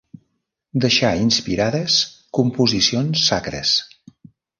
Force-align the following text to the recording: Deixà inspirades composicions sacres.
Deixà 0.85 1.11
inspirades 1.25 1.97
composicions 2.39 3.27
sacres. 3.33 3.75